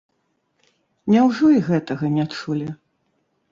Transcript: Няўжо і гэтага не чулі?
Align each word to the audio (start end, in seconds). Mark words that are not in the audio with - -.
Няўжо 1.11 1.45
і 1.57 1.61
гэтага 1.69 2.05
не 2.17 2.25
чулі? 2.35 2.69